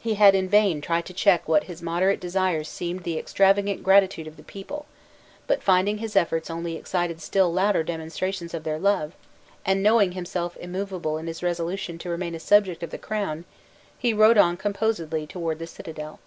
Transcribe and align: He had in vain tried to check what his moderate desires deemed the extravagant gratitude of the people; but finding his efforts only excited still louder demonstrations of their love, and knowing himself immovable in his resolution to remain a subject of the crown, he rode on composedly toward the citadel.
He 0.00 0.14
had 0.14 0.34
in 0.34 0.48
vain 0.48 0.80
tried 0.80 1.04
to 1.04 1.12
check 1.12 1.46
what 1.46 1.64
his 1.64 1.82
moderate 1.82 2.20
desires 2.20 2.74
deemed 2.78 3.02
the 3.02 3.18
extravagant 3.18 3.82
gratitude 3.82 4.26
of 4.26 4.38
the 4.38 4.42
people; 4.42 4.86
but 5.46 5.62
finding 5.62 5.98
his 5.98 6.16
efforts 6.16 6.48
only 6.48 6.74
excited 6.74 7.20
still 7.20 7.52
louder 7.52 7.82
demonstrations 7.82 8.54
of 8.54 8.64
their 8.64 8.78
love, 8.78 9.12
and 9.66 9.82
knowing 9.82 10.12
himself 10.12 10.56
immovable 10.56 11.18
in 11.18 11.26
his 11.26 11.42
resolution 11.42 11.98
to 11.98 12.08
remain 12.08 12.34
a 12.34 12.40
subject 12.40 12.82
of 12.82 12.88
the 12.88 12.96
crown, 12.96 13.44
he 13.98 14.14
rode 14.14 14.38
on 14.38 14.56
composedly 14.56 15.26
toward 15.26 15.58
the 15.58 15.66
citadel. 15.66 16.18